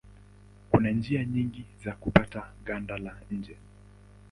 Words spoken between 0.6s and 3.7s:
Kuna njia nyingi za kupata ganda la nje.